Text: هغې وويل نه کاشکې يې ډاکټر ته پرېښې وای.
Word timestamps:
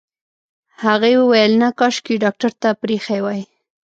هغې 0.83 1.11
وويل 1.21 1.51
نه 1.61 1.69
کاشکې 1.79 2.13
يې 2.15 2.21
ډاکټر 2.23 2.51
ته 2.61 2.69
پرېښې 2.81 3.17
وای. 3.23 3.41